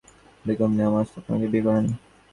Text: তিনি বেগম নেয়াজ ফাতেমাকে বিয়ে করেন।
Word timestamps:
তিনি 0.03 0.43
বেগম 0.45 0.71
নেয়াজ 0.77 1.07
ফাতেমাকে 1.13 1.47
বিয়ে 1.51 1.65
করেন। 1.67 1.85